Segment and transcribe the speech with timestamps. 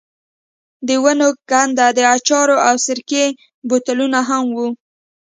[0.87, 3.25] د ونو کنډ، د اچارو او سرکې
[3.67, 4.67] بوتلونه هم وو.